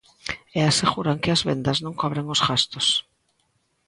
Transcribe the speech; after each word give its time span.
E 0.57 0.59
aseguran 0.63 1.21
que 1.23 1.31
as 1.35 1.41
vendas 1.49 1.77
non 1.85 1.97
cobren 2.01 2.27
os 2.33 2.41
gastos. 2.47 2.87